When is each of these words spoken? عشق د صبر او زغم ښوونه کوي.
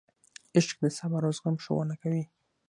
عشق 0.57 0.77
د 0.83 0.85
صبر 0.97 1.21
او 1.27 1.33
زغم 1.37 1.55
ښوونه 1.63 1.95
کوي. 2.01 2.23